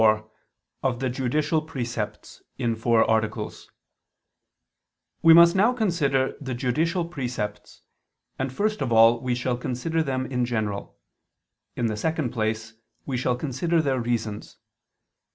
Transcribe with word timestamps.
________________________QUESTION 0.03 0.31
104 0.81 0.89
OF 0.91 0.99
THE 0.99 1.09
JUDICIAL 1.15 1.61
PRECEPTS 1.61 2.41
(In 2.57 2.75
Four 2.75 3.07
Articles) 3.07 3.69
We 5.21 5.31
must 5.35 5.55
now 5.55 5.73
consider 5.73 6.35
the 6.41 6.55
judicial 6.55 7.05
precepts: 7.05 7.83
and 8.39 8.51
first 8.51 8.81
of 8.81 8.91
all 8.91 9.19
we 9.21 9.35
shall 9.35 9.57
consider 9.57 10.01
them 10.01 10.25
in 10.25 10.43
general; 10.43 10.97
in 11.75 11.85
the 11.85 11.95
second 11.95 12.31
place 12.31 12.73
we 13.05 13.15
shall 13.15 13.35
consider 13.35 13.79
their 13.79 13.99
reasons. 13.99 14.57